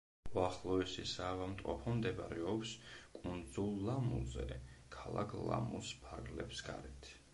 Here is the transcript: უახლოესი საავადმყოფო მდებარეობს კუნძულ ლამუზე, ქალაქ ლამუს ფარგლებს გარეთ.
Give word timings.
უახლოესი 0.35 1.03
საავადმყოფო 1.09 1.93
მდებარეობს 1.99 2.73
კუნძულ 3.19 3.77
ლამუზე, 3.91 4.47
ქალაქ 4.97 5.37
ლამუს 5.51 5.93
ფარგლებს 6.07 6.65
გარეთ. 6.73 7.13